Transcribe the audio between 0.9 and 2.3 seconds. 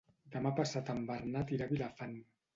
en Bernat irà a Vilafant.